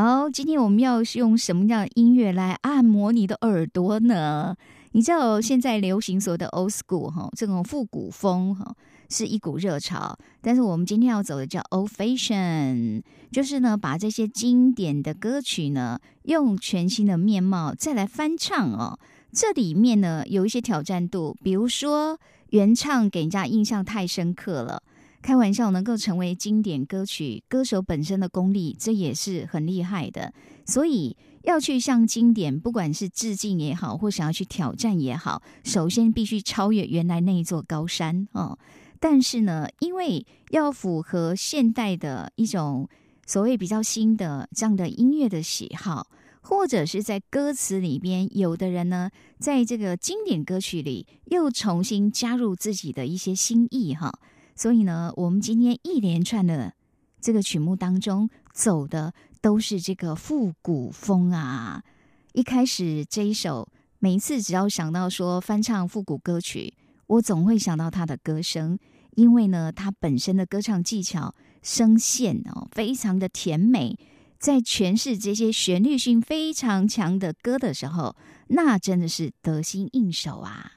[0.00, 4.54] 好，今天我们要用什么样的音乐来按摩你的耳朵呢？
[4.92, 8.76] 你知道现在流行所谓的 old school 哈，这种复古风哈，
[9.10, 10.16] 是一股热潮。
[10.40, 18.96] 但是我们今天要走的叫 old fashion，就是呢，把这些经典的歌曲呢，用全新的面貌再来翻唱哦。
[19.32, 22.16] 这里面呢，有一些挑战度，比如说
[22.50, 24.80] 原唱给人家印象太深刻了。
[25.20, 30.32] 开玩笑，能够成为经典歌曲，歌手本身的功力，这也是很厉害的。
[30.64, 38.58] 所以要去向经典，不管是致敬也好，或想要去挑战也好，首先必须超越原来那一座高山哦。
[39.00, 42.88] 但是呢，因为要符合现代的一种
[43.26, 46.06] 所谓比较新的这样的音乐的喜好，
[46.40, 54.12] 或者是在歌词里边，有的人呢，在这个经典歌曲里又重新加入自己的一些新意哈。
[54.58, 56.74] 所以呢，我们今天一连串的
[57.20, 61.80] 这个曲目当中走的都是这个复古风啊。
[62.32, 63.68] 一开始这一首，
[64.00, 66.74] 每一次只要想到说翻唱复古歌曲，
[67.06, 68.76] 我总会想到他的歌声，
[69.12, 71.32] 因为呢，他本身的歌唱技巧、
[71.62, 73.96] 声线哦，非常的甜美，
[74.40, 78.16] 在诠释这些旋律性非常强的歌的时候，
[78.48, 80.72] 那真的是得心应手啊。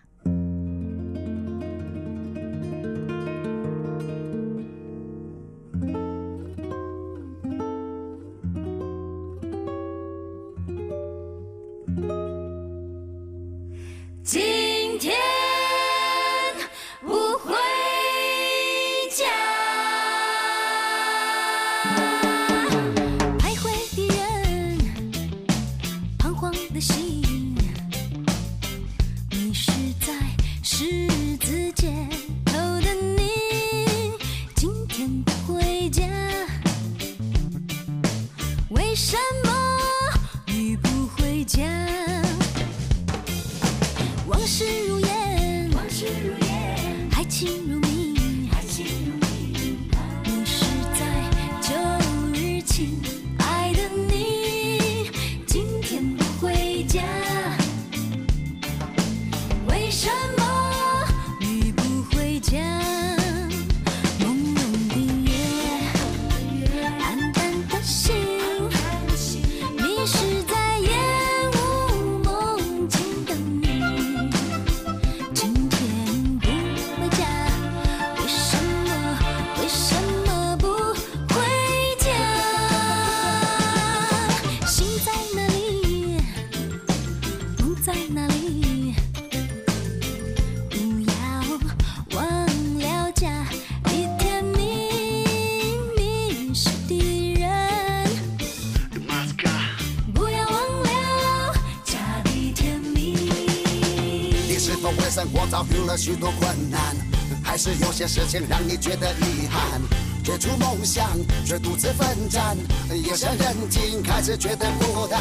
[108.32, 109.82] 想让你觉得遗憾。
[110.24, 111.06] 追逐梦想
[111.46, 112.56] 却独自奋战，
[112.96, 115.20] 夜深人静开始觉得孤单。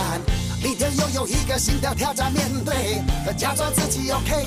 [0.63, 3.03] 明天又有一个新的挑战面对，
[3.37, 4.45] 假装自己 OK。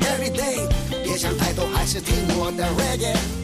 [0.00, 0.68] Every day，
[1.04, 3.43] 别想太多，还是听我的 Reggae。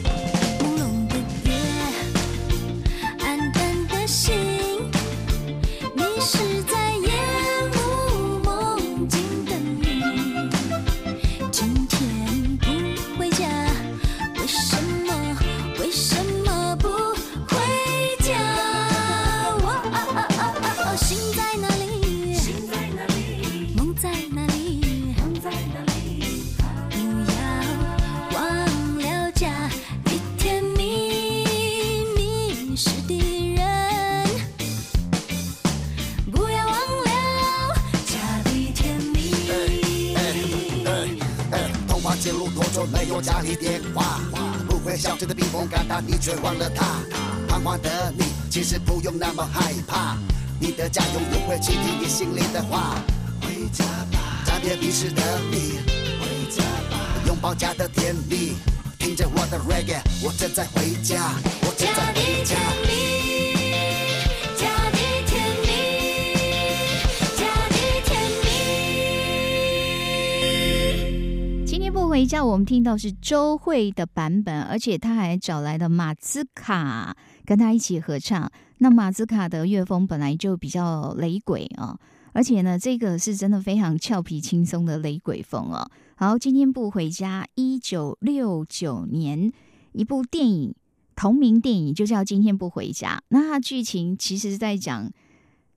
[42.53, 44.19] 若说没有家里电话，
[44.67, 46.99] 不会消失的冰封感，但你却忘了他，
[47.47, 50.17] 彷徨的你其实不用那么害怕，
[50.59, 52.95] 你的家永远会倾听你心里的话。
[53.41, 55.79] 回家吧，暂别迷失的你，
[56.19, 58.53] 回家吧，拥抱家的甜蜜，
[58.99, 63.10] 听着我的 reggae，我正在回家，我正在回家。
[72.11, 77.15] 回家》，我们听到是周蕙的版本，而且他还找来了马兹卡
[77.45, 78.51] 跟他一起合唱。
[78.79, 81.97] 那马兹卡的乐风本来就比较雷鬼啊，
[82.33, 85.89] 而且呢，这个是真的非常俏皮轻松的雷鬼风哦。
[86.15, 89.49] 好，今天不回家，一九六九年
[89.93, 90.75] 一部电影，
[91.15, 93.19] 同名电影就叫《今天不回家》。
[93.29, 95.09] 那它剧情其实是在讲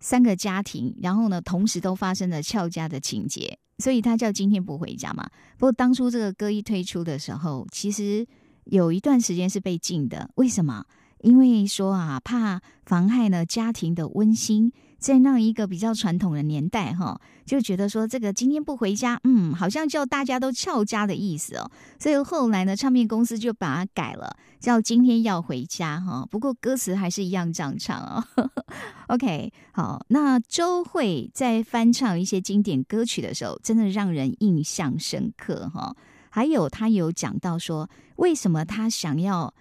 [0.00, 3.56] 三个家庭，然后呢，同时都发生了俏家的情节。
[3.78, 5.28] 所以他叫今天不回家嘛？
[5.58, 8.26] 不过当初这个歌一推出的时候，其实
[8.64, 10.30] 有一段时间是被禁的。
[10.36, 10.84] 为什么？
[11.20, 14.72] 因为说啊，怕妨害了家庭的温馨。
[15.04, 21.70] 在那一个比较传统的年代，哈，就觉得说这个今天不回家，嗯，好像叫大家都翘家的意思哦。
[21.98, 26.26] 所以后来呢，唱片公司就把它改了，叫今天要回家，哈。
[26.30, 28.24] 不过歌词还是一样这样唱哦。
[29.08, 35.94] OK，好，那周蕙在翻唱一些经典歌曲的时候，真的让人印象深刻，哈。
[36.30, 39.52] 还有他有讲到说，为什么他想要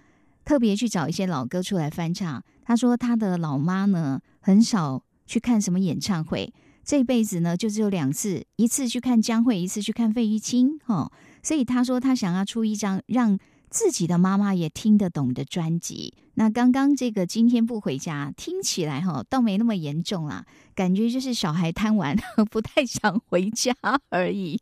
[0.45, 2.41] 特别去找一些老歌出来翻唱？
[2.63, 5.03] 他说他的老妈呢，很少。
[5.25, 6.53] 去看什么演唱会？
[6.83, 10.77] 这辈子呢，就只有两次，一次去看江蕙，一次去看费玉清。
[10.79, 11.11] 哈，
[11.41, 13.39] 所以他说他想要出一张让
[13.69, 16.13] 自己的妈妈也听得懂的专辑。
[16.33, 22.17] 那刚刚这个今天不回家，听起来哈倒没那么严重啦，感觉就是小孩贪玩，
[22.51, 23.73] 不太想回家
[24.09, 24.59] 而已。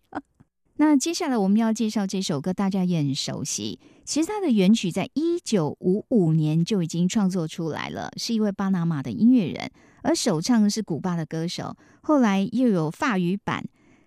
[0.76, 3.80] 那接下来我们要介绍这首歌，大家也很熟悉。
[4.04, 9.72] 其实它的原曲在一九五五年就已经创作出来了，是一位巴拿马的音乐人。
[10.02, 13.66] 而首唱是古巴的歌手，后来又有法语版，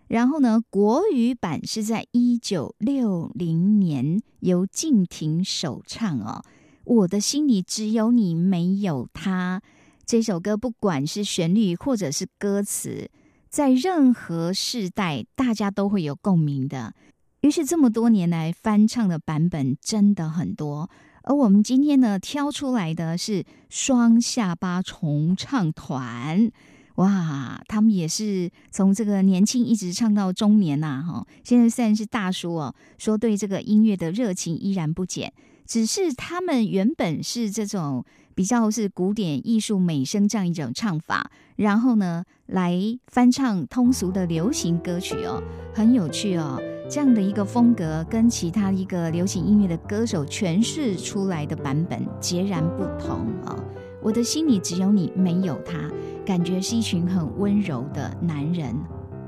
[0.09, 6.43] 然后呢，国语版是在一九六零年由静婷首唱哦。
[6.85, 9.63] 我的心里只有你，没有他。
[10.05, 13.11] 这首歌不管是旋律或者是歌词，
[13.49, 16.93] 在任何世代大家都会有共鸣的。
[17.41, 20.91] 于是这么多年来翻唱的版本真的很多。
[21.25, 26.51] 而我们今天呢，挑出来的是双下巴重唱团，
[26.97, 35.33] 哇，他们也是从这个年轻一直唱到中年呐，哈，现在虽然是大叔哦，说对这个音乐的热情依然不减，
[35.67, 46.61] 只是他们原本是这种比较是古典艺术美声这样一种唱法，然后呢，来翻唱通俗的流行歌曲哦，很有趣哦。
[46.91, 53.59] 这样的一个风格，跟其他一个流行音乐的歌手诠释出来的版本截然不同哦！
[54.03, 55.91] 我的心里只有你，没有他，
[56.27, 58.77] 感觉是一群很温柔的男人，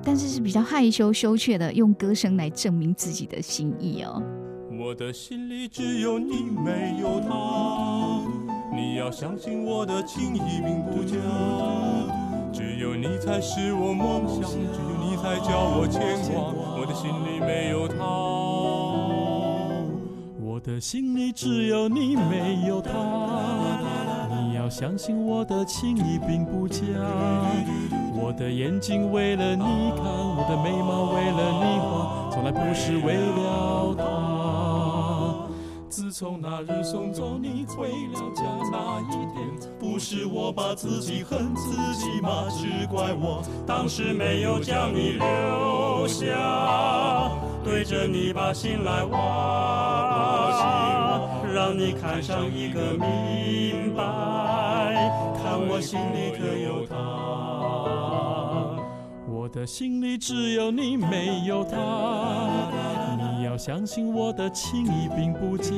[0.03, 4.23] 但是是比较害羞羞怯的，用歌声来证明自己的心意哦。
[4.87, 7.29] 我的心里只有你，没有他，
[8.73, 11.17] 你要相信我的情意并不假，
[12.53, 16.01] 只有你才是我梦想，只有你才叫我牵
[16.33, 16.55] 挂。
[16.79, 17.97] 我的心里没有他，
[20.41, 22.93] 我的心里只有你，没有他。
[24.41, 26.85] 你要相信我的情意并不假，
[28.15, 29.65] 我的眼睛为了你
[29.97, 34.36] 看，我的眉毛为了你画，从来不是为了他。
[36.19, 38.43] 从那日送走你回了家
[38.73, 39.37] 那一天，
[39.79, 42.47] 不是我把自己恨自己吗？
[42.49, 47.31] 只怪我当时没有将你留下，
[47.63, 49.21] 对着你把心来挖，
[51.53, 56.97] 让你看上一个明白，看我心里可有他。
[59.29, 61.77] 我的心里只有你，没有他。
[63.57, 65.73] 要相信我的情意并不假，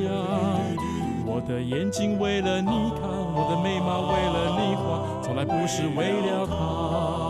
[1.25, 7.28] 我的眼睛为了你看，我的眉毛为了你画，从来不是为了他。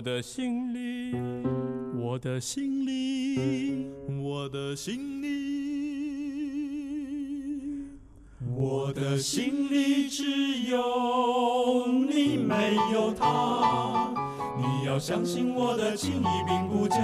[0.00, 1.14] 我的心里，
[1.94, 3.86] 我的心里，
[4.22, 5.28] 我的心里，
[8.56, 10.24] 我的心里只
[10.70, 14.14] 有你，没有他。
[14.56, 16.96] 你要相信我的情意并不假，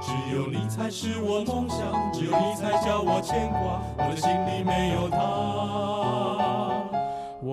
[0.00, 3.82] 只有你才是我梦想，只有你才叫我牵挂。
[3.98, 5.85] 我的心里没有他，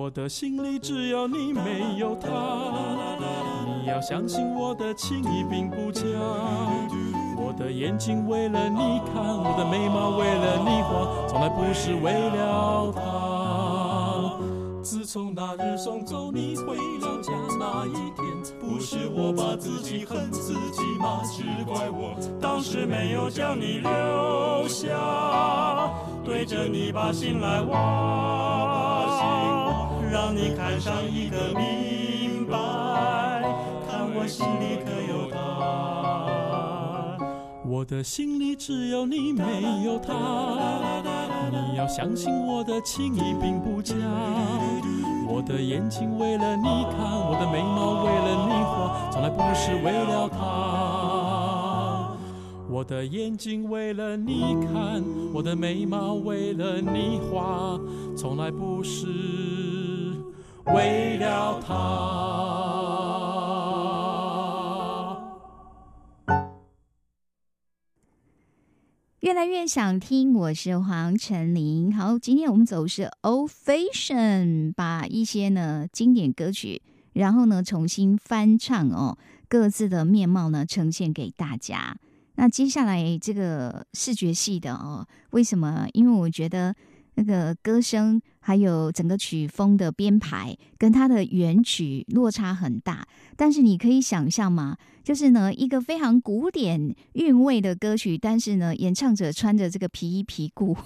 [0.04, 2.28] 我的心里只有你，没有他。
[3.80, 6.02] 你要相信我的情意并不假，
[7.38, 14.36] 我的眼睛为了你看，我的眉毛为了你画，从来不是为了他。
[14.82, 18.26] 自从那日送走你回了家那一天，
[18.60, 21.22] 不是我把自己恨自己吗？
[21.24, 25.90] 只怪我当时没有将你留下，
[26.22, 28.73] 对着你把心来挖，
[30.14, 32.56] 让你看上一个明白，
[33.90, 37.18] 看我心里可有他。
[37.66, 40.14] 我的心里只有你，没有他。
[41.50, 43.96] 你要相信我的情意并不假。
[45.26, 46.62] 我的眼睛为了你
[46.96, 50.38] 看，我的眉毛为了你画，从来不是为了他。
[52.70, 55.02] 我的眼睛为了你看，
[55.32, 57.80] 我的眉毛为了你画，
[58.16, 59.08] 从来不是
[60.72, 61.74] 为了他。
[69.20, 71.94] 越来越想听，我是黄晨林。
[71.94, 76.80] 好，今天我们走是 old fashion，把一些呢经典歌曲，
[77.12, 79.18] 然后呢重新翻唱哦，
[79.48, 81.96] 各自的面貌呢呈现给大家。
[82.36, 85.86] 那接下来这个视觉系的哦，为什么？
[85.92, 86.74] 因为我觉得。
[87.14, 93.06] 那个歌声还有整个曲风的编排跟它的原曲落差很大，
[93.36, 94.76] 但是你可以想象吗？
[95.02, 100.76] 就是呢一个非常古典韵味的歌曲，但是呢演唱者穿着这个皮衣皮裤，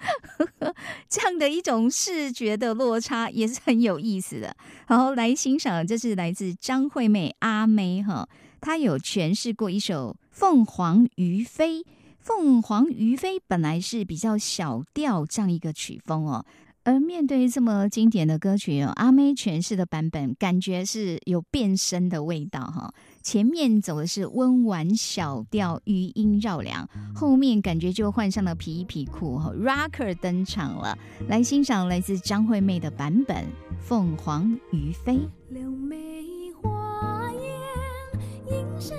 [1.08, 4.54] 这样的一种视觉的落差也是很有意思的。
[4.86, 8.28] 好，来欣赏，这是来自张惠妹阿妹哈，
[8.60, 11.80] 她有诠释过一首《凤凰于飞》。
[12.24, 16.42] 凤凰于飞本来是比较小调这样一个曲风哦，
[16.82, 22.90] 而面对这么经典的歌曲哦，阿妹诠释的版本感觉是有变身的味道哈。
[23.22, 30.96] 前面走的是温婉小调，余音绕梁，后面感觉就换上了皮衣皮裤哈，Rocker 登场了。
[31.28, 33.36] 来欣赏来自张惠妹的版本
[33.82, 35.12] 《凤凰于飞》。
[38.80, 38.92] 是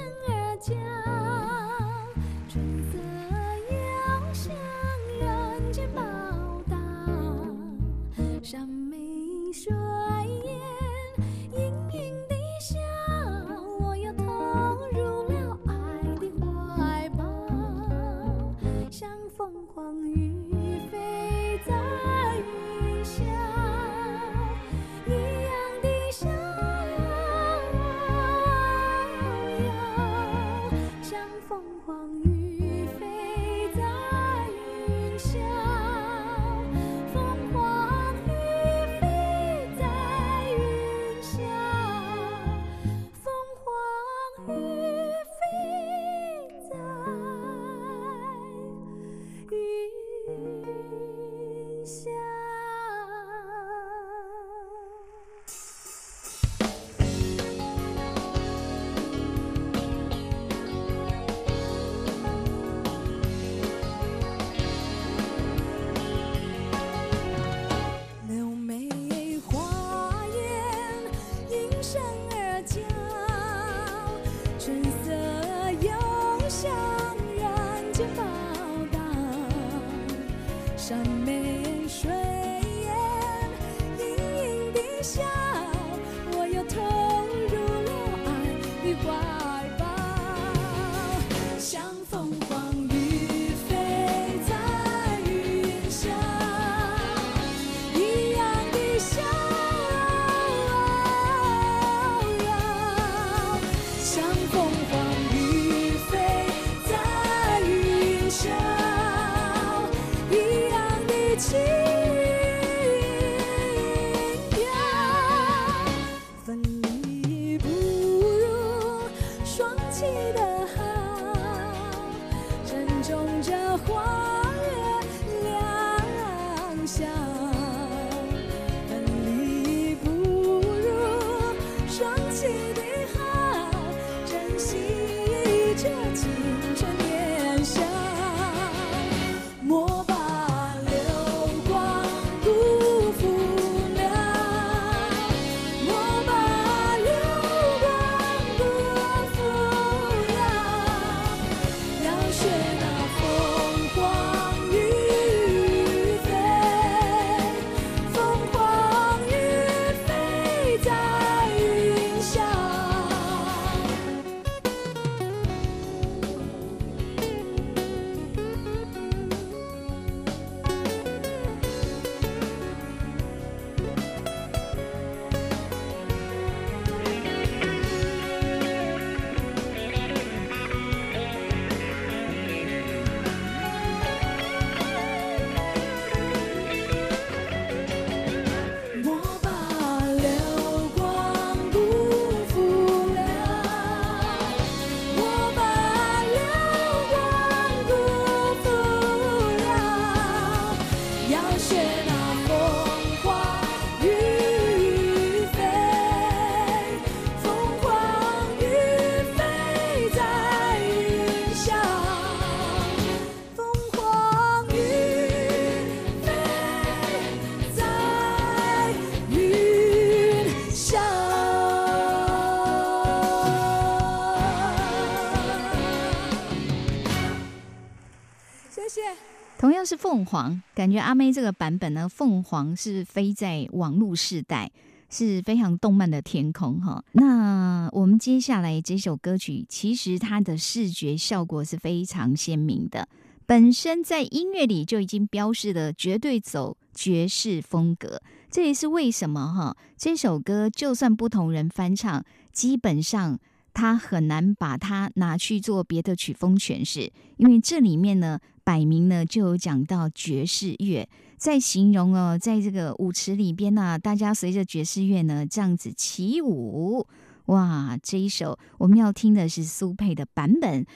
[230.16, 234.72] 凤凰，感觉阿妹这个版本呢，凤凰是飞在网络世代，
[235.10, 237.04] 是非常动漫的天空哈。
[237.12, 243.10] 那我们接下来这首歌曲，其实它的视觉效果是非常鲜明的，
[243.46, 248.22] 本身在音乐里就已经标示了绝对走爵士风格。
[248.50, 253.38] 这也是为什么哈，这首歌就算不同人翻唱，基本上。
[253.78, 261.08] 他很难把它拿去做别的曲风诠释，因为这里面呢，摆明呢就有讲到爵士乐，
[261.38, 267.06] 在形容哦，在这个舞池里边呢，大家随着爵士乐呢这样子起舞，
[267.46, 267.96] 哇！
[268.02, 270.84] 这一首我们要听的是苏佩的版本《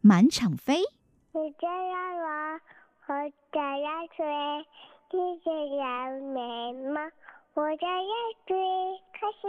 [0.00, 0.76] 满场飞》。
[1.34, 2.60] 你这样玩，
[3.08, 3.14] 我
[3.52, 4.24] 这样吹，
[5.12, 7.00] 你这样美吗？
[7.52, 7.94] 我这样
[8.46, 8.56] 追，
[9.12, 9.46] 开始。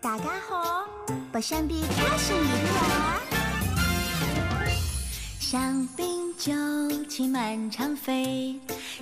[0.00, 0.88] 大家好，
[1.30, 2.40] 不想比开心一
[3.28, 3.39] 点。
[5.50, 6.52] 香槟酒
[7.08, 8.54] 气满场飞，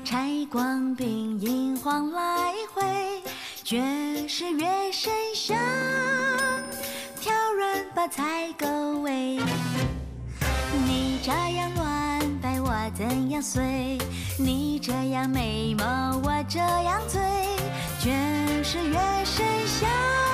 [0.03, 1.05] 柴光鬓
[1.39, 2.83] 银黄来回，
[3.63, 5.59] 爵士乐声响，
[7.21, 8.67] 挑软把菜够
[9.01, 9.39] 味。
[10.87, 13.99] 你这样乱摆，我怎样随？
[14.39, 17.21] 你这样美貌，我这样醉。
[18.01, 20.28] 爵士乐声响。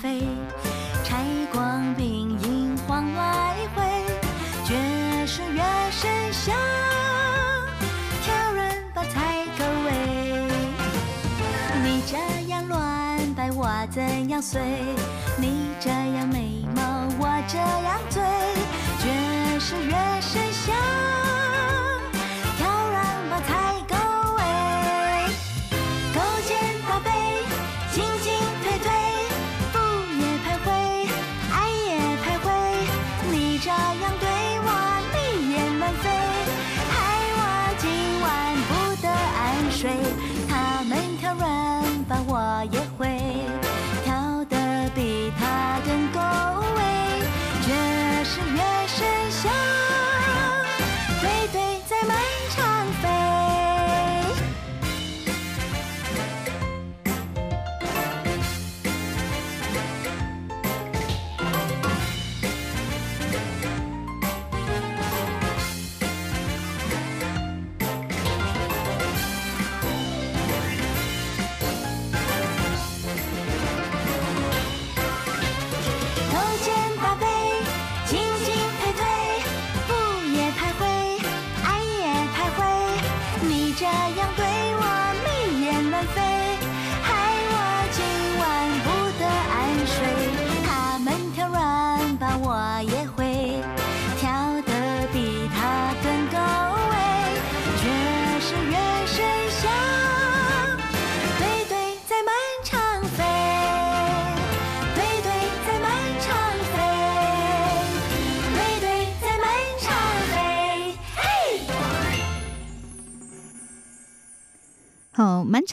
[0.00, 0.20] 飞，
[1.02, 3.82] 柴光饼银晃来回，
[4.64, 4.76] 爵
[5.26, 6.54] 士乐声响，
[8.22, 9.90] 挑人把菜够味。
[11.82, 12.16] 你这
[12.48, 14.60] 样乱摆，我怎样随？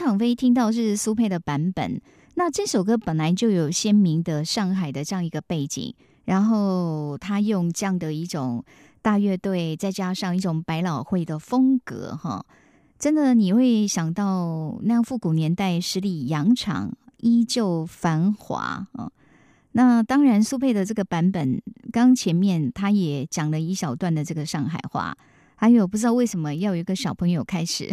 [0.04, 1.98] 场飞听到是苏佩的版本，
[2.34, 5.94] 那这首歌本来就有鲜明的上海的这样一个背景，
[6.26, 8.62] 然后他用这样的一种
[9.00, 12.44] 大乐队，再加上一种百老汇的风格，哈，
[12.98, 19.10] 真的你会想到那样复古年代十里洋场依旧繁华啊。
[19.72, 25.16] 那当然，苏佩的这个版本，刚前面他也讲了一小段的这个上海话。
[25.56, 27.90] 还有不知道为什么要有一个小朋友开始，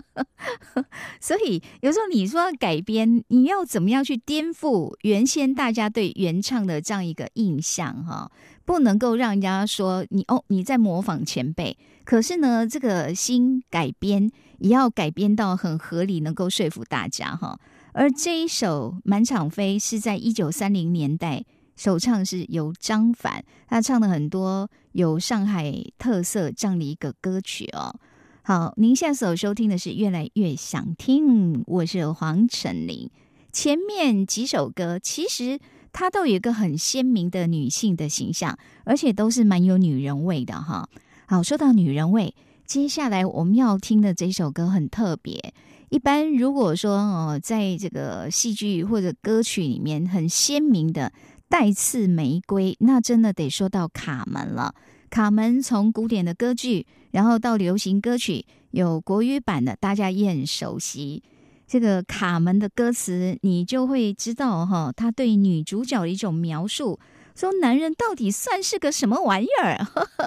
[1.20, 8.32] 所以有时候你说改编，你要怎么样去颠覆原先大家对原唱的这样一个印象哈？
[8.64, 17.58] 不能够让人家说你哦你在模仿前辈，可是呢这个新改编也要改编到很合理，能够说服大家哈。
[17.92, 21.44] 而这一首《满场飞》是在一九三零年代。
[21.80, 27.98] 首唱是由张凡，他唱了很多有上海特色这样的一个歌曲哦。
[28.42, 33.08] 好，您现在所收听的是《越来越想听》，我是黄晨林。
[33.50, 35.58] 前面几首歌其实
[35.90, 40.86] 它都有一个很鲜明的女性的形象，而且都是蛮有女人味的哈。
[41.24, 42.34] 好，说到女人味，
[42.66, 45.54] 接下来我们要听的这首歌很特别。
[45.88, 51.10] 一般如果说哦，在这个戏剧或者歌曲里面很鲜明的
[51.50, 54.72] 带刺玫瑰，那真的得说到卡门了。
[55.10, 61.24] 卡门从古典的歌剧，然后到流行歌曲，有国语版的，大家也很熟悉。
[61.66, 67.00] 这个卡门的歌词，你就会知道哈，他对女主角的一种描述，
[67.34, 69.84] 说男人到底算是个什么玩意儿？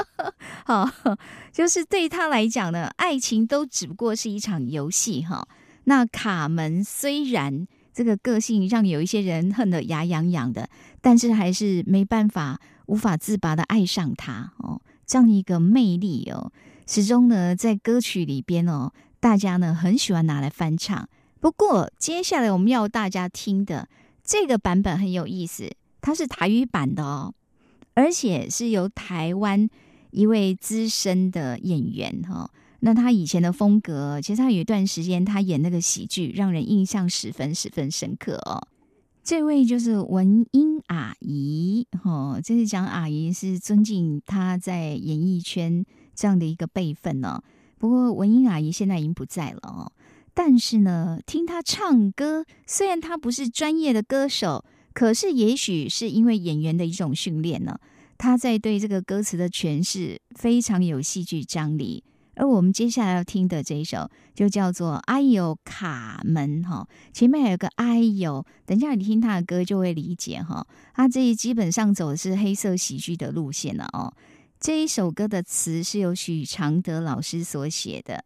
[0.68, 0.94] 哈，
[1.54, 5.48] 就是对他来讲呢，爱情都只不过是一场游戏哈。
[5.86, 10.70] 那卡门虽然这个个性让有一些人恨得牙痒痒的，
[11.02, 12.60] 但是还是没办法。
[12.88, 16.52] 无法自拔的爱上他哦，这样一个魅力哦，
[16.86, 21.08] 始终呢在歌曲里边哦，大家呢很喜欢拿来翻唱。
[21.40, 23.88] 不过接下来我们要大家听的
[24.22, 27.34] 这个版本很有意思，它是台语版的哦，
[27.94, 29.70] 而且是由台湾
[30.12, 32.52] 一位资深的演员哈。
[32.86, 38.68] 那他以前的风格，其实他有一段时间他演那个喜剧，让人印象十分十分深刻哦。
[39.24, 47.42] 这位就是文英阿姨，哈，这是讲阿姨是尊敬她在演艺圈这样的一个辈分呢。
[47.78, 49.90] 不过文英阿姨现在已经不在了哦，
[50.34, 57.80] 但是呢，听她唱歌，虽然她不是专业的歌手，可是也许是因为演员的一种训练呢，
[58.18, 62.04] 她在对这个歌词的诠释非常有戏剧张力。
[62.36, 70.66] 而我们接下来要听的这一首，就叫做《哎呦卡门》哈，前面还有个“哎呦”，等一下你听他的歌就会理解哈。
[70.96, 74.12] 他这基本上走的是黑色喜剧的路线了哦。
[74.60, 78.24] 这一首歌的词是由许常德老师所写的，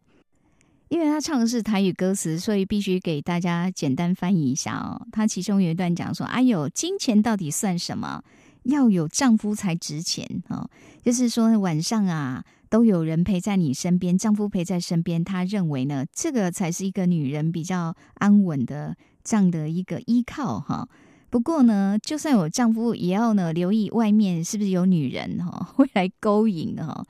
[0.88, 5.06] 因为他唱的是台语歌词，所以必须给大家简单翻译一下哦。
[5.12, 8.22] 他其中有一段讲说：“哎呦，金钱到底算什么？
[8.62, 10.70] 要有丈夫才值钱哦。”
[11.04, 12.42] 就是说晚上啊。
[12.68, 20.88] 都有人陪在你身边，丈夫陪在身边，他认为呢，这个才是一个女人比较安稳的这样的一个依靠哈。
[21.30, 27.04] 不过呢，就算有丈夫，也要呢留意外面是不是有女人哈 会来勾引哈。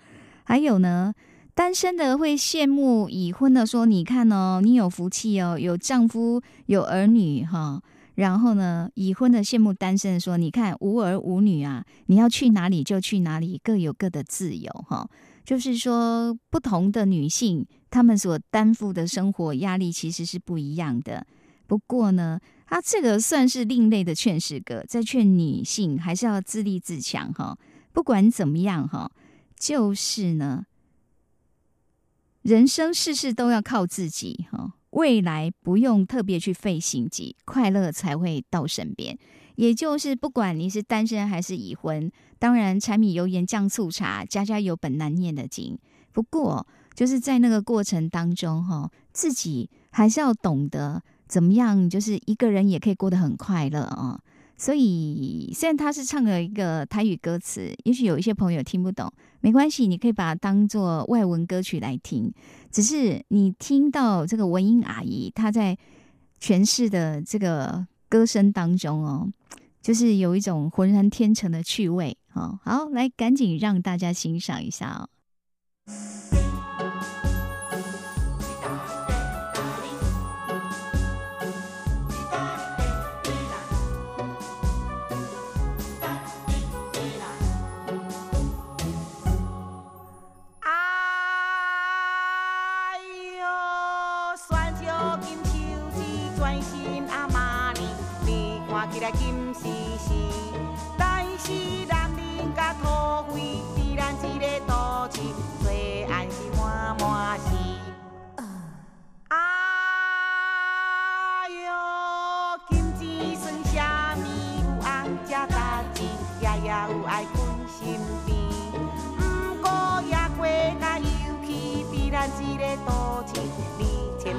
[0.44, 1.14] 还有呢，
[1.55, 7.81] 单身的会羡慕已婚的，说你看哦，你有福气哦，有丈夫有儿女哈。
[8.16, 15.09] 然后呢，已婚的羡慕单身的说，你看无儿无女啊，你要去哪里就去哪里，各有各的自由哈。
[15.48, 21.26] 就是说，不同的女性，她们所担负的生活压力其实是不一样的。
[21.66, 27.56] 不过呢，他这个算是另类的劝世歌，在劝女性还是要自立自强哈。
[27.94, 29.11] 不管怎么样哈，
[29.58, 30.66] 就是呢，
[32.42, 34.74] 人生事事都要靠自己哈。
[34.90, 39.18] 未来不用特别去费心机，快乐才会到身边。
[39.59, 45.77] 也就是不管你是单身还是已婚，当然柴米油盐酱醋茶，家家有本难念的经。
[46.12, 54.21] 不过就是在那个过程当中，哈，自己还是要懂得怎么样，就是一个人也可以过得很快乐啊。
[54.57, 62.33] 所以虽然他是唱了一个台语歌词，也许有一些朋友听不懂，没关系，你可以把它当做外文歌曲来听。
[62.71, 65.77] 只是你听到这个文英阿姨她在
[66.40, 67.85] 诠释的这个。
[68.09, 69.33] 歌声当中哦，
[69.83, 72.59] 就是有一种浑然天成的趣味哦。
[72.62, 76.38] 好，来赶紧让大家欣赏一下哦。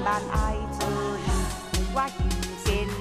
[0.03, 0.59] But I
[2.87, 2.98] you.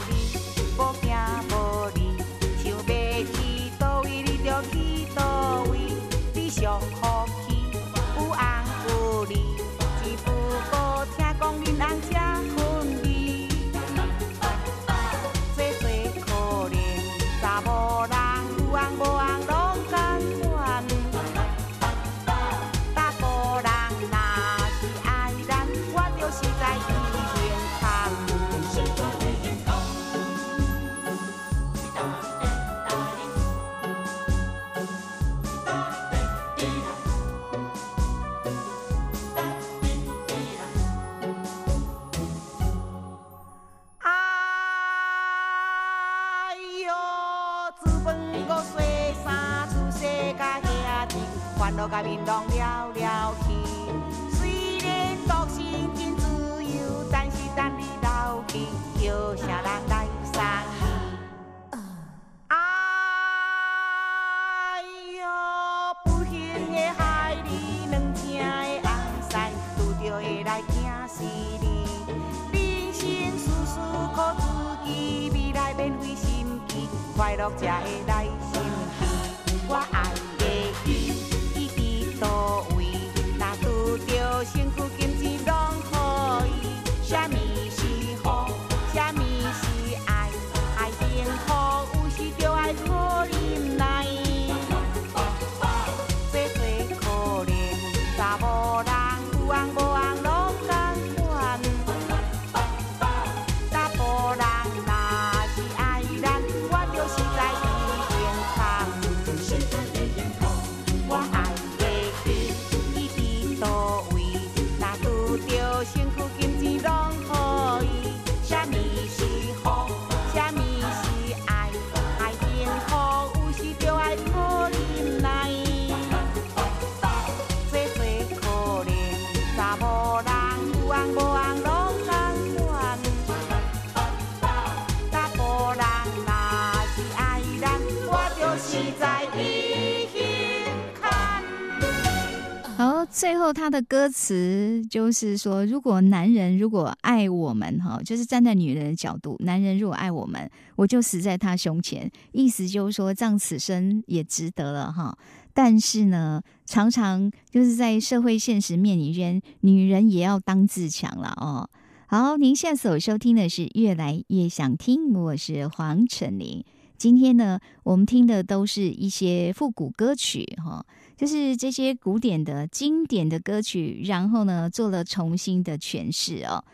[143.19, 155.19] 最后他的歌词就是说，如果男人如果爱我们，哈，就是站在女人的角度，男人如果爱我们，我就死在他胸前，意思就是说，这样此生也值得了，哈。
[155.53, 161.69] 但是呢，常常就是在社会现实面里边，女人也要当自强了哦。
[162.07, 166.65] 好，您现在所收听的是《越来越想听》，我是黄晨林。
[166.97, 170.87] 今天呢，我们听的都是一些复古歌曲，哈。
[171.19, 176.65] 就是这些古典的经典的歌曲，然后呢做了重新的诠释哦。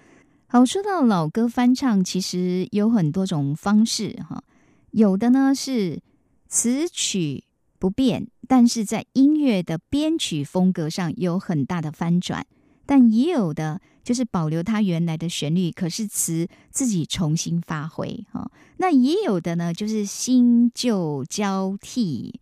[0.46, 4.44] 好，说到老歌翻唱，其实有很多种方式哈。
[4.90, 5.98] 有的呢是
[6.46, 7.44] 词曲
[7.78, 12.42] 不变，但是在音乐的编曲风格上有很大的翻转；
[12.84, 18.50] 但也有的就是保留它原来的旋律，可是词自己重新发挥哈。
[18.76, 22.38] 那也有的呢，就是新旧交替。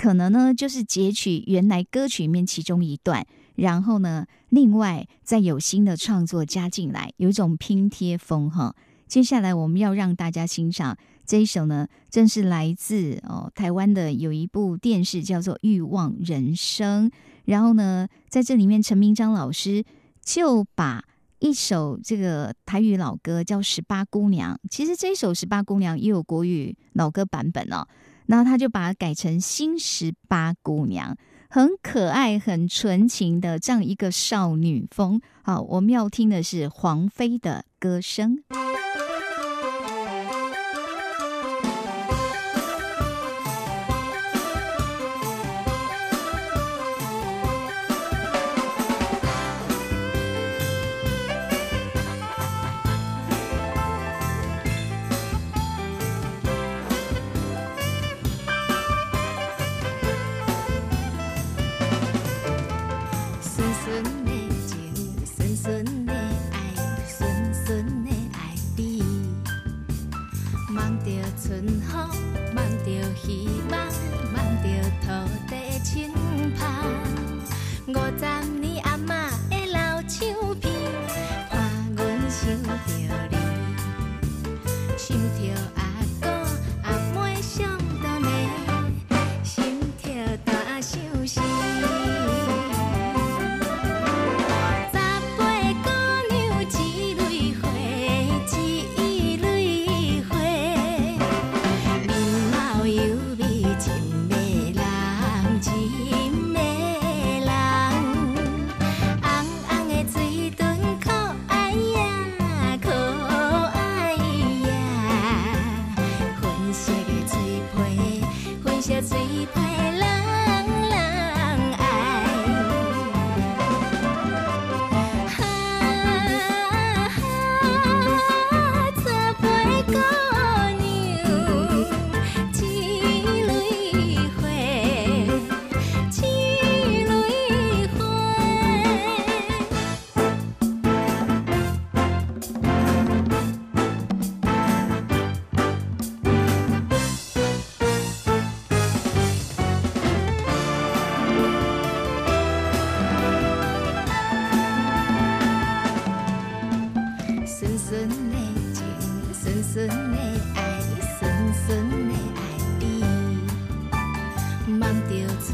[0.00, 3.22] 可能呢，就是截取原来歌曲里面其中一段，
[3.56, 8.74] 然后呢，另外再有新的创作加进来，有一种拼贴风哈。
[9.06, 17.10] 接下来我们要让大家欣赏这一首呢，正是来自哦台湾的有一部电视叫做《欲望人生》，
[17.44, 19.84] 然后呢，在这里面陈明章老师
[20.24, 21.04] 就把
[21.40, 27.86] 一首这个台语老歌叫《十八姑娘》，其实这一首《十八姑娘》也有国语老歌版本哦。
[28.30, 31.16] 然后他就把它改成新十八姑娘，
[31.48, 35.20] 很可爱、很纯情的这样一个少女风。
[35.42, 38.44] 好，我们要听的是黄飞的歌声。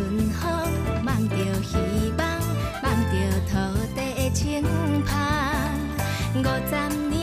[0.07, 0.49] 春风，
[1.05, 1.77] 望着希
[2.17, 2.25] 望，
[2.85, 3.15] 望着
[3.51, 3.53] 土
[3.97, 4.63] 地的清
[5.05, 5.11] 芳。
[6.33, 6.75] 五十
[7.09, 7.16] 年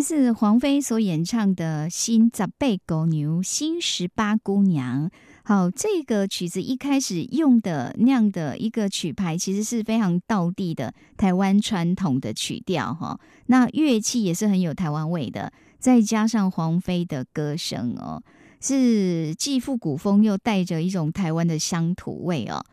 [0.00, 5.08] 是黄飞所演唱的《新十八狗牛》《新十八姑娘》。
[5.42, 13.18] 好，这个曲子一开始用的那样的一个曲牌，其实是非常道地的台湾传统的曲调哈。
[13.46, 18.22] 那乐器也是很有台湾味的，再加上黄飞的歌声哦，
[18.60, 22.64] 是既复古风又带着一种台湾的乡土味哦。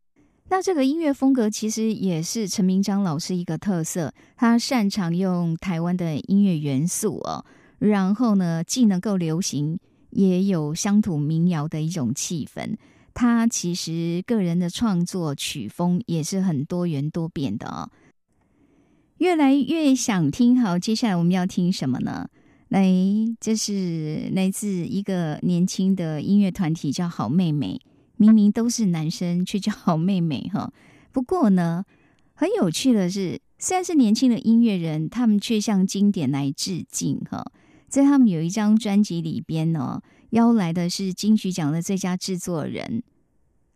[0.50, 7.44] 那这个音乐风格其实也是陈明章老师一个特色，他擅长用台湾的音乐元素哦，
[7.80, 9.78] 然后呢，既能够流行，
[10.12, 12.76] 也有乡土民谣的一种气氛。
[13.14, 17.90] 他其实个人的创作曲风也是很多元多变的哦。
[19.18, 22.30] 越来越想听，好，接下来我们要听什么呢？
[22.70, 22.88] 来，
[23.42, 27.82] 这是来自一个年轻的音乐团体，叫好妹妹。
[28.18, 30.74] 明明都是男生，却叫好妹妹哈。
[31.12, 31.86] 不过呢，
[32.34, 37.46] 很有趣的是，虽然是年轻的音乐人，他们却向经典来致敬哈。
[37.88, 40.02] 在他们有一张专辑里边呢，
[40.32, 43.02] 邀来的是金曲奖的最佳制作人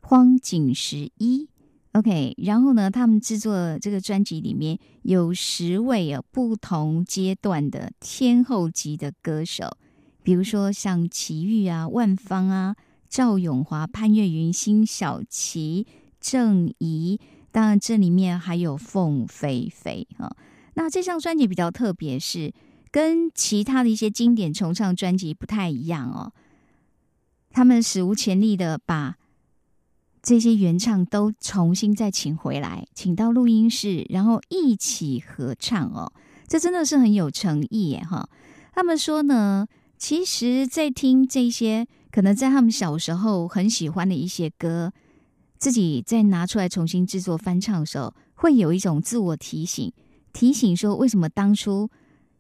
[0.02, 1.48] 荒井十一。
[1.94, 9.78] OK，然后呢，他们制作这个专辑里面有十位啊不同阶段的天后级的歌手，
[10.24, 12.76] 比如说像齐豫啊、万芳啊。
[13.12, 15.86] 赵永华、潘越云、辛晓琪、
[16.22, 17.20] 郑怡，
[17.52, 20.34] 当然这里面还有凤飞飞啊。
[20.76, 22.54] 那这张专辑比较特别，是
[22.90, 26.32] 跟其他的一些经典重唱专辑不太一样哦。
[27.50, 29.18] 他们史无前例的把
[30.24, 36.14] 这些原唱都重新再请回来，请到录音室，然后一起合唱哦。
[36.48, 38.06] 这真的是很有诚意耶！
[38.10, 38.30] 哈，
[38.72, 41.86] 他们说呢，其实，在听这些。
[42.12, 44.92] 可能在他们小时候很喜欢的一些歌，
[45.58, 49.92] 自己再拿出来重新制作翻唱的时候，会有一种自我提醒，
[50.34, 51.90] 提醒说为什么当初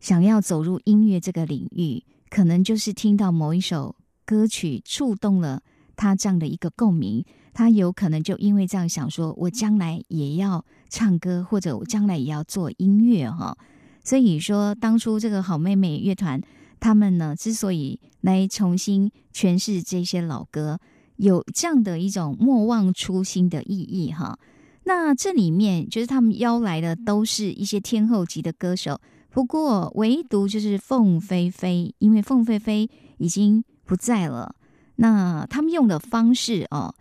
[0.01, 3.95] 想要走入音乐这个领域，可能就是听到某一首
[4.25, 5.61] 歌曲触动了
[5.95, 13.57] 他这样的一个共鸣，他有可能就因为这样想说，我将来也要唱歌，或者我将来也要做音乐哈。
[14.03, 16.41] 所以说，当初这个好妹妹乐团。
[16.81, 20.79] 他们呢，之所以来重新诠释这些老歌，
[21.15, 24.37] 有这样的一种莫忘初心的意义哈。
[24.83, 34.55] 那这里面就是他们邀来的都是一些天后级的歌手，不过唯独就是凤飞飞，因为凤飞飞已经不在了。
[34.95, 36.93] 那他们用的方式哦，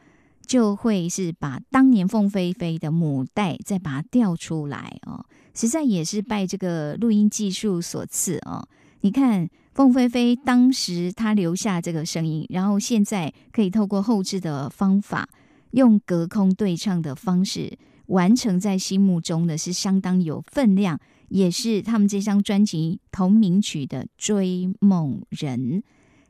[0.46, 5.24] 就会是把当年凤飞飞的母带再把它调出来哦，
[5.54, 8.68] 实在也是拜这个录音技术所赐哦。
[9.00, 9.48] 你看
[9.80, 15.26] 凤飞飞当时她留下这个声音，然后现在可以透过后置的方法，
[15.70, 17.78] 用隔空对唱的方式
[18.08, 21.00] 完成，在心目中的是相当有分量，
[21.30, 25.58] 也是他们这张专辑同名曲的《追梦人》。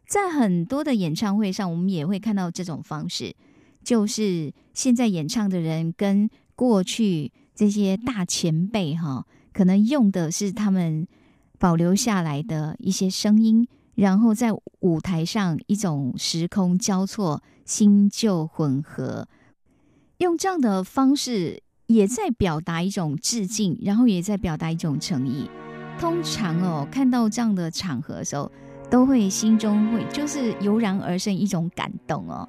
[0.07, 3.35] 在很多的演唱会上，我们也会看到这种方式。
[3.83, 11.05] 就是现在演唱的人跟过去这些大前辈哈，可能用的是他们
[11.61, 14.51] 保留下来的一些声音，然后在
[14.81, 19.29] 舞台上一种时空交错、新旧混合，
[20.19, 25.51] 用这样的方式也在表达一种致敬，然后也在表达一种诚意。
[25.99, 28.51] 通常哦，看到这样的场合的时候，
[28.89, 32.49] 都会心中会就是油然而生一种感动哦。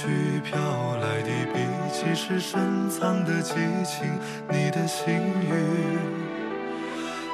[0.00, 0.58] 去飘
[0.96, 1.60] 来的笔
[1.92, 3.52] 迹是深藏的激
[3.84, 5.52] 情，你的心语。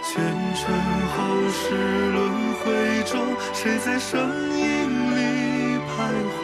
[0.03, 0.75] 前尘
[1.15, 2.19] 后世轮
[2.59, 4.19] 回中，谁在声
[4.59, 4.67] 音
[5.15, 6.43] 里徘徊？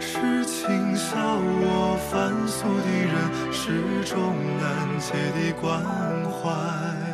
[0.00, 3.12] 是轻笑我凡俗的人，
[3.52, 5.84] 是种难解的关
[6.30, 7.11] 怀。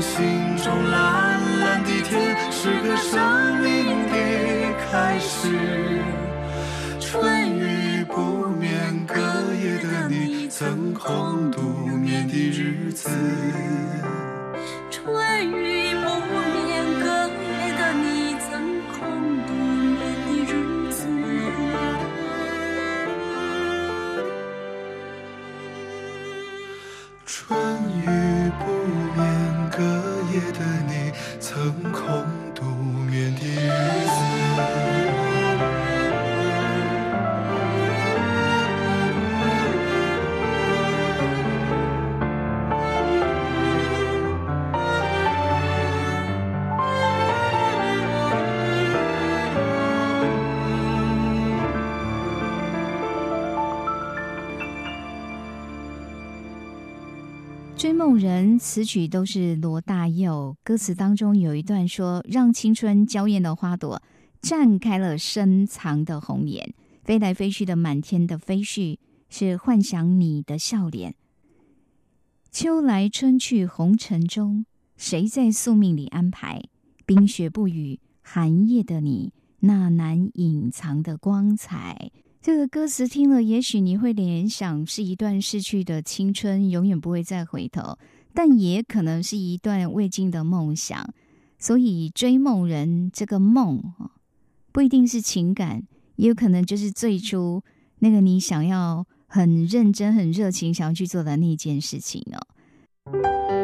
[0.00, 4.16] 心中，蓝蓝的天，是个生命的
[4.90, 6.00] 开始。
[6.98, 9.14] 春雨不眠，隔
[9.54, 13.10] 夜的你，曾空独眠的日子。
[58.20, 64.02] 人词曲都是罗大佑，歌词当中有一段说：“让青春娇艳的花朵
[64.42, 68.98] 绽开了深藏的红颜，飞来飞去的满天的飞絮，
[69.30, 71.14] 是幻想你的笑脸。
[72.52, 74.66] 秋来春去红尘中，
[74.98, 76.62] 谁在宿命里安排？
[77.06, 82.10] 冰雪不语，寒夜的你，那难隐藏的光彩。”
[82.42, 87.98] 这个歌词听了，也许你会联想是一段逝去的青春，永远不会再回头；
[88.32, 91.12] 但也可能是一段未尽的梦想。
[91.58, 93.92] 所以，追梦人这个梦
[94.72, 95.82] 不一定是情感，
[96.16, 97.62] 也有可能就是最初
[97.98, 103.59] 那个你想要很认真、很热情想要去做的那件事情哦。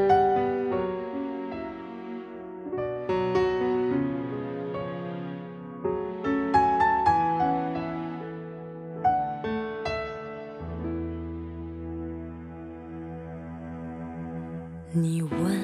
[14.98, 15.55] 你问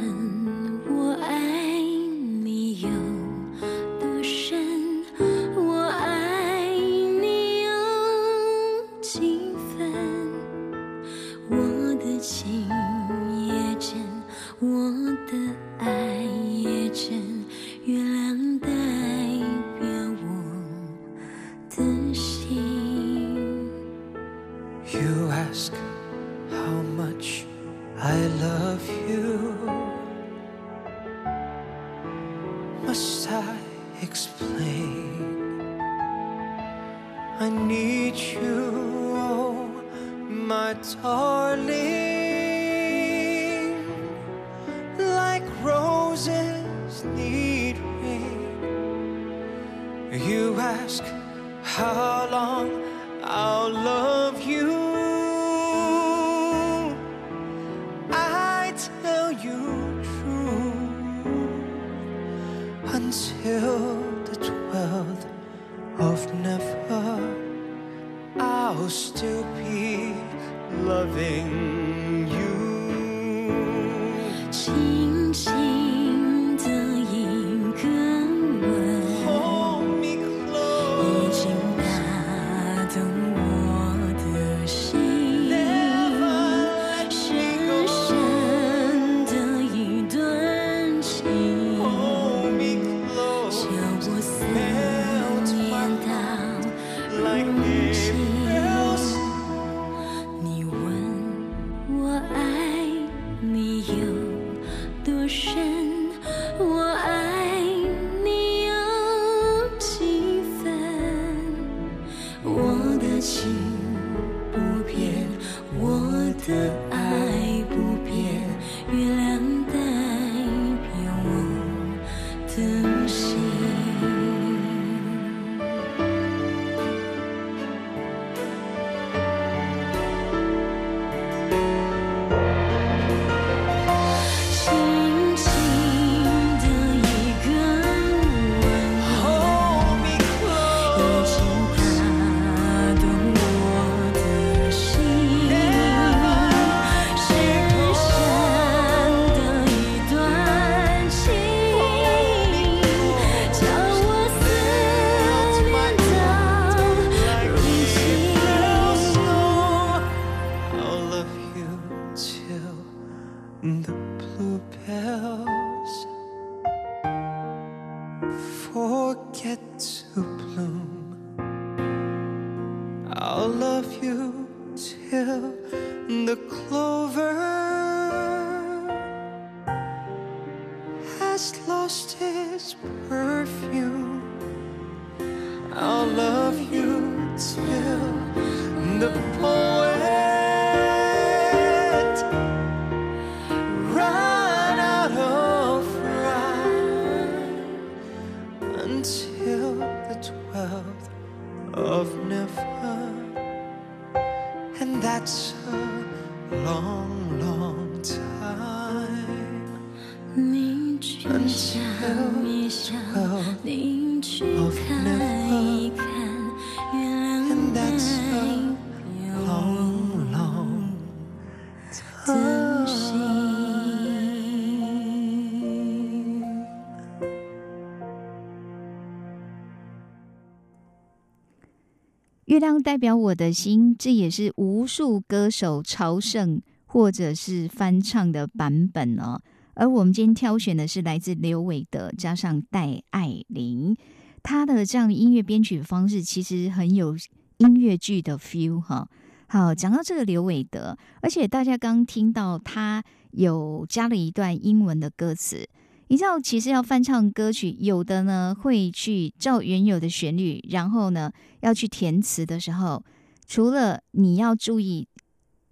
[232.53, 239.41] 月亮代表我的心，这也是无数歌手朝圣或者是翻唱的版本哦。
[239.73, 243.97] 而我们今天挑选的是来自刘伟德加上戴爱玲，
[244.43, 247.17] 他的这样音乐编曲方式其实很有
[247.57, 249.09] 音乐剧的 feel 哈。
[249.47, 255.67] 好，讲到这个刘伟德，而且大家刚听到他有加了一段英文的歌词。
[256.13, 263.03] 你知道，其实要翻唱歌曲，有的呢会去照原有的旋律，然后呢要去填词的时候，
[263.47, 265.09] 除了你要注意，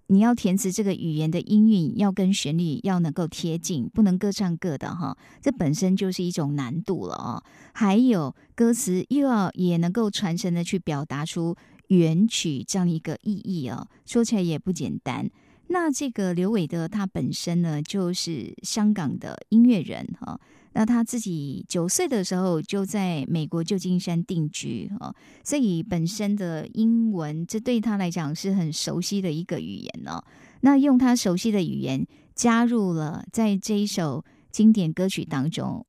[0.07, 7.43] 你要填词这个语言的音韵要跟旋律要能够贴近，不能各唱各的哈，这本身就是一种难度了哦。
[7.73, 11.55] 还有歌词又要也能够传神的去表达出
[11.89, 15.29] 原曲这样一个意义哦，说起来也不简单。
[15.73, 20.37] 那这个刘伟德他本身呢，就是香港的音乐人哈。
[20.73, 25.15] 那他自己九岁的时候就在美国旧金山定居哈，
[25.45, 30.21] 所以本身的英文这对他来讲是很熟悉的一个语言哦。
[30.59, 32.05] 那用他熟悉的语言
[32.35, 35.85] 加入了在这一首经典歌曲当中，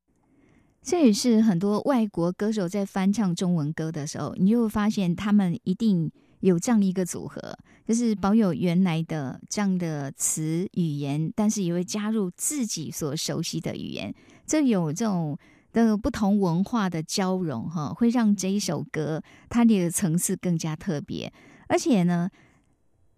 [0.80, 6.10] 这也是很多外国歌手在翻唱中文歌的时候，你就会发现他们一定
[6.42, 7.56] 有这样一个组合。
[7.84, 14.14] 就是保有原来的这样的词语言，但是也会加入自己所熟悉的语言，
[14.46, 15.36] 这有这种
[15.72, 21.30] 的不同文化的交融，哈，会让这一首歌它的层次更加特别。
[21.66, 22.30] 而且呢，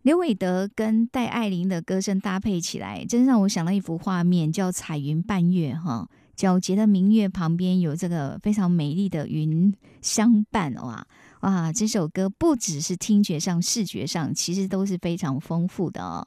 [0.00, 11.06] 刘伟德跟戴爱玲的歌声搭配起来，真让我想到一幅画面，叫彩云伴月，哈，皎洁的明月旁边有这个非常美丽的云相伴，哇。
[11.44, 16.26] 哇，这首歌不只是听觉上、视觉上，其实都是非常丰富的哦。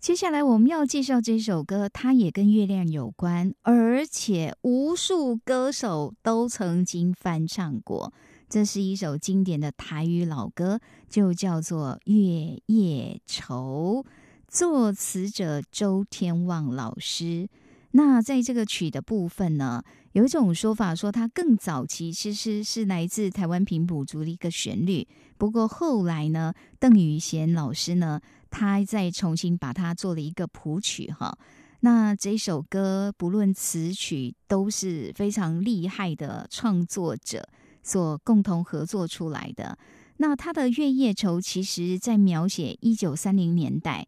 [0.00, 8.10] 接下来我们要介绍这首歌，它也跟月亮有关，而且无数歌手都曾经翻唱过。
[8.48, 10.80] 这是一首经典的台语老歌，
[11.10, 14.02] 就叫做《月夜愁》，
[14.48, 17.50] 作词者周天旺老师。
[17.90, 19.82] 那在这个曲的部分呢？
[20.12, 25.08] 有一种说法说，它更早期其实是来自台湾平埔族的一个旋律。
[25.38, 31.34] 不过后来呢，邓宇贤老师呢，他再重新把它做了一个谱曲哈。
[31.80, 37.48] 那这首歌不论词曲都是非常厉害的创作者
[37.82, 39.78] 所共同合作出来的。
[40.18, 44.06] 那他的《月夜愁》其实在描写一九三零年代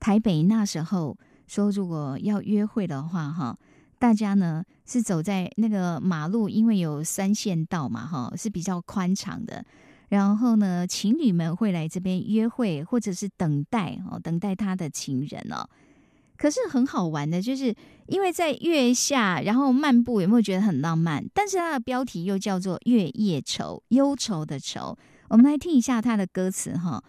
[0.00, 1.16] 台北那时候，
[1.46, 3.56] 说如果要约会的话哈。
[4.00, 9.62] 大家呢是走在那个马路，因为有三线道嘛，哈，是比较宽敞的。
[10.08, 15.68] 然后呢，情侣们会来这边约会，或者是等待哦，等待他的情人哦。
[16.38, 17.74] 可是很好玩的，就是
[18.06, 21.22] 因为在月下，然后漫步，有没有觉得很浪漫？
[21.34, 24.96] 但是它的标题又叫做《月夜愁》，忧愁的愁。
[25.28, 27.04] 我们来听一下它的歌词哈，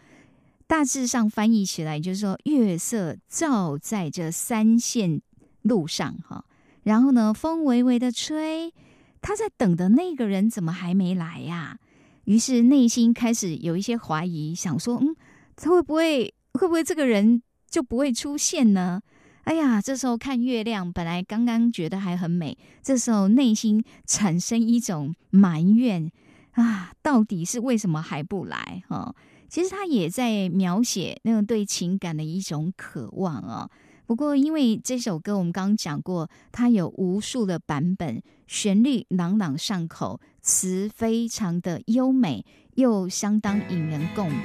[0.67, 5.21] 大致上翻译起来就是说，月色照在这三线
[5.61, 6.43] 路上哈。
[6.83, 8.73] 然后呢，风微微的吹，
[9.21, 11.77] 他在等的那个人怎么还没来呀？
[12.25, 15.15] 于是内心开始有一些怀疑，想说，嗯，
[15.55, 19.01] 他会不会会不会这个人就不会出现呢？
[19.43, 26.11] 哎呀，这时候看月亮，本来刚刚觉得还很美，这时候内心产生一种埋怨
[26.51, 28.83] 啊，到底是为什么还不来？
[28.87, 29.15] 哈，
[29.49, 33.69] 其实他也在描写那种对情感的一种渴望啊。
[34.11, 42.45] 不过，因为这首歌我们刚刚讲过，它有无数的版本，旋律朗朗上口，词非常的优美，
[42.75, 44.37] 又相当引人共鸣。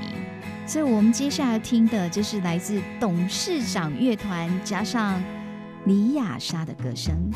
[0.69, 5.21] 所以，我们接下来听的就是来自董事长乐团加上
[5.85, 7.29] 李雅莎的歌声。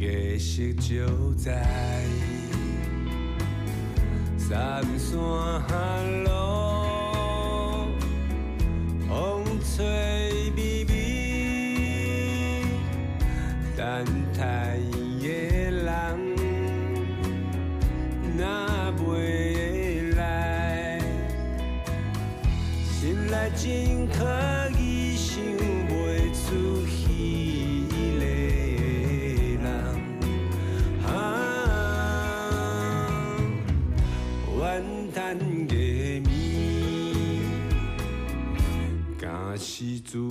[0.00, 1.64] 夜色就在。
[4.46, 5.14] 三山
[6.24, 6.28] 路，
[9.08, 9.42] 风
[9.74, 10.92] 吹微微，
[13.74, 13.82] 等
[14.36, 14.76] 待
[15.18, 15.24] 的
[15.70, 15.82] 人
[18.36, 18.44] 若
[18.98, 21.00] 袂来，
[23.00, 24.53] 心内真可。
[40.14, 40.30] 独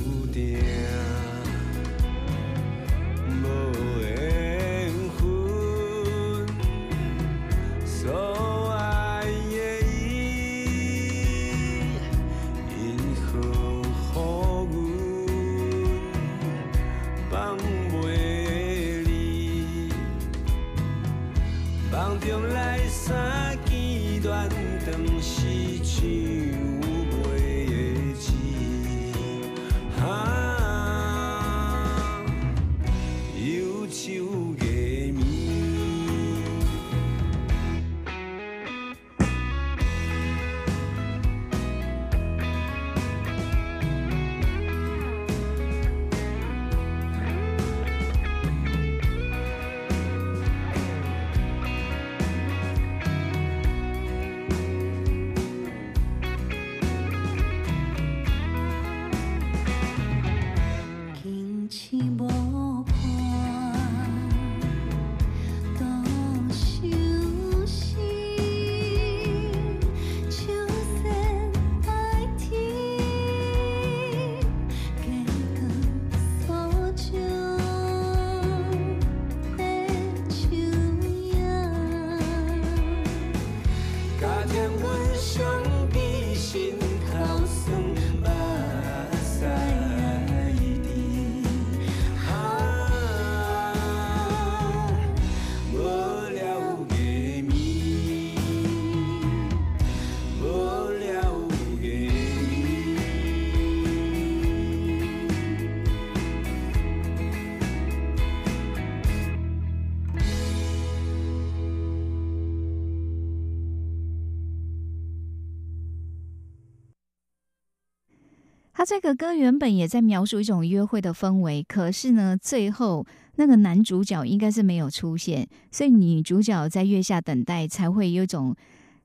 [118.93, 123.03] 这个歌原本也在描述一种约会的氛围，可是呢，最后
[123.37, 128.55] 那个男主角应该是没有出现，所以女主角在月下等待，才会有一种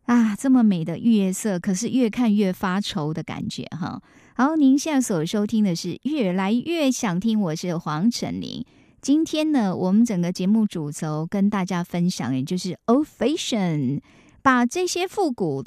[0.05, 3.99] 啊这么美的月色，可是越看越发愁的感觉哈。
[4.34, 8.62] 好，您现在所收听的是《越来越想听》，我是黄晨林。
[9.01, 14.03] 今天呢，我们整个节目主轴跟大家分享，也就是 old fashion，
[14.43, 15.64] 把这些复古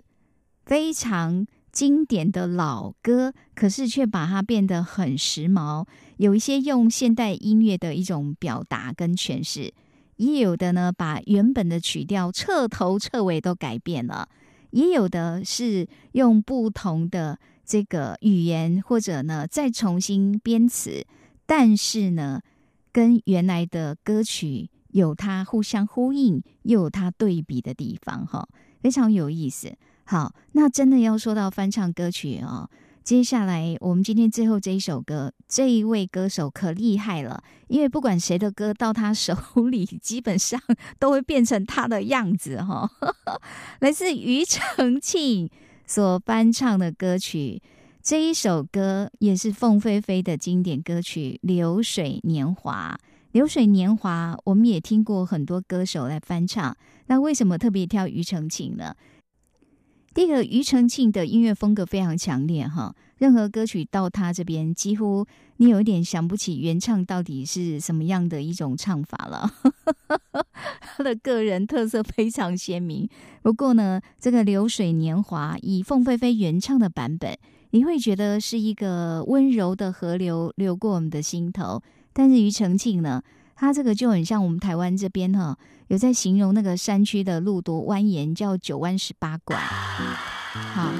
[0.63, 9.73] 非常经典的老歌，可是却把它变得很时髦，有一些用现代音乐的一种表达跟诠释，
[10.17, 14.27] 也有的呢把原本的曲调彻头彻尾都改变了，
[14.71, 21.05] 也有的是用不同的这个语言或者呢再重新编词，
[21.45, 22.41] 但是呢
[22.91, 28.47] 跟原来的歌曲有它互相呼应，又有它对比的地方，哈，
[28.81, 29.73] 非常有意思。
[30.11, 32.69] 好，那真的要说到翻唱歌曲哦，
[33.01, 39.33] 接下来我们今天最后这一首歌，这一位歌手可厉害了，因为不管谁的歌到他手
[39.71, 40.59] 里，基本上
[40.99, 42.91] 都会变成他的样子哈、
[43.79, 45.49] 来自庾澄庆
[45.87, 47.61] 所翻唱的歌曲，
[48.03, 52.99] 这一首歌也是凤飞飞的经典歌曲《流水年华》。
[53.31, 58.93] 流水年华，我们也听过很多歌手来翻唱，那为什么特别挑庾澄庆呢？
[60.13, 65.25] 第一个，庾澄庆的音乐风格非常强烈哈，任何歌曲到他这边，几乎
[65.57, 69.49] 你有一点想不起原唱到底是什么样的一种唱法了。
[70.97, 73.07] 他的个人特色非常鲜明。
[73.41, 77.37] 不过呢，这个《流水年华》以凤飞飞原唱的版本，
[77.69, 81.81] 你会觉得是一个温柔的河流流过我们的心头。
[82.11, 83.23] 但是庾澄庆呢，
[83.61, 85.55] 它这个就很像我们台湾这边哈，
[85.87, 89.55] 有在形容那个山区的路多蜿蜒，叫九弯十八拐。
[89.55, 90.91] 好，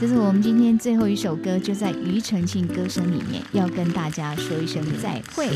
[0.00, 5.50] 这是我们今天最后一首歌，就在庾澄庆歌声里面，要跟大家说一声再会。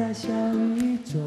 [0.00, 1.20] 在小雨中，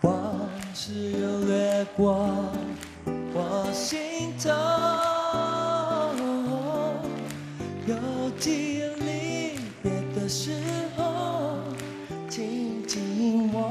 [0.00, 2.26] 往事又掠过
[3.32, 4.50] 我心头。
[7.86, 7.94] 有
[8.40, 10.50] 几人离别的时
[10.96, 11.58] 候，
[12.28, 13.70] 紧紧握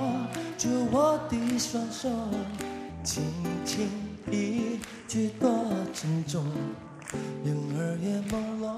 [0.57, 2.07] 住我的双手，
[3.03, 3.21] 轻
[3.65, 3.89] 轻
[4.31, 6.45] 一句多珍重。
[7.43, 8.71] 云儿也朦胧，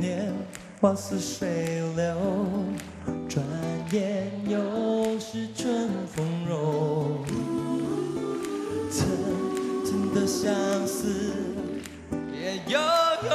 [0.00, 0.32] 年
[0.80, 2.16] 华似水流，
[3.28, 3.44] 转
[3.92, 7.18] 眼又是春风柔。
[8.90, 9.06] 层
[9.84, 10.50] 层的相
[10.86, 11.34] 思
[12.32, 13.30] 也悠悠。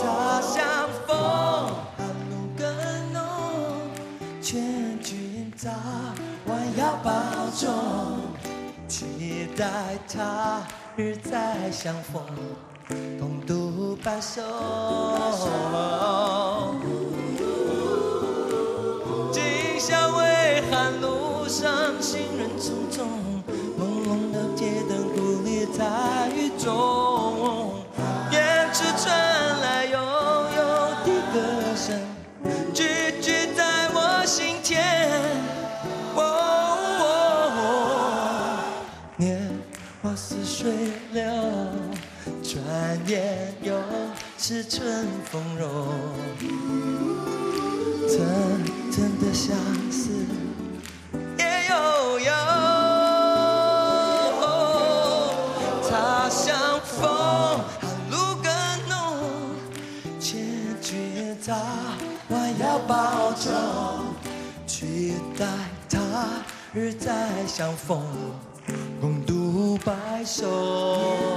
[0.00, 0.64] 他乡
[1.04, 1.16] 风，
[1.96, 2.64] 寒露更
[3.12, 3.20] 浓，
[4.40, 5.68] 劝君早
[6.46, 7.10] 晚要保
[7.56, 7.68] 重，
[8.86, 10.62] 期待他
[10.96, 12.22] 日再相逢，
[14.02, 14.42] 白首。
[19.32, 19.42] 今
[19.80, 23.02] 宵微寒，路上行人匆匆，
[23.78, 27.74] 朦胧的街灯孤立在雨中，
[28.30, 30.58] 远处传来悠悠
[31.04, 31.36] 的歌
[31.74, 32.00] 声，
[32.72, 32.84] 句
[33.20, 34.80] 句在我心田。
[36.14, 36.24] 哦
[39.16, 39.50] 年
[40.02, 41.24] 华似水流，
[42.42, 42.62] 转
[43.06, 43.47] 眼
[44.50, 45.68] 是春风柔。
[48.08, 48.16] 层
[48.90, 49.54] 层的相
[49.92, 50.08] 思
[51.38, 52.32] 也悠悠，
[55.90, 57.06] 他乡风，
[57.78, 58.48] 寒露更
[58.88, 58.96] 浓，
[60.18, 60.40] 劝
[60.80, 61.54] 君早
[62.30, 63.52] 晚要保重，
[64.66, 65.44] 期待
[65.90, 65.98] 他
[66.72, 68.02] 日再相逢，
[68.98, 71.27] 共度白首。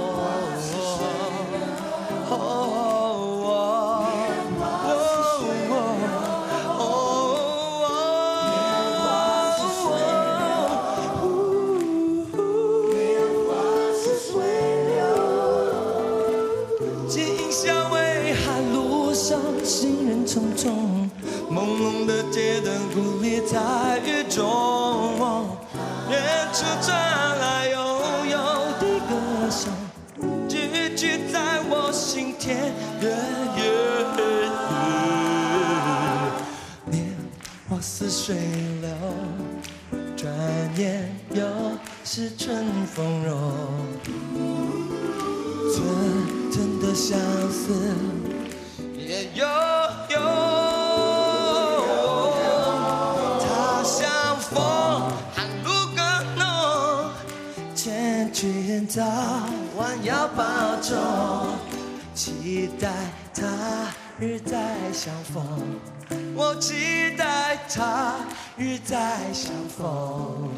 [47.02, 47.18] 相
[47.50, 47.74] 思
[48.96, 49.44] 也悠
[50.10, 50.20] 悠，
[53.40, 54.62] 他乡风，
[55.34, 55.98] 寒露更
[56.38, 57.10] 浓，
[57.74, 59.02] 劝君早
[59.76, 60.44] 晚要保
[60.80, 60.96] 重，
[62.14, 62.88] 期待
[63.34, 63.48] 他
[64.20, 65.44] 日再相逢，
[66.36, 68.14] 我期待他
[68.56, 70.48] 日再相逢。